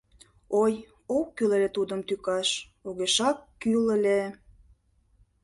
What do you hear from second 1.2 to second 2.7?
кӱл ыле тудым тӱкаш,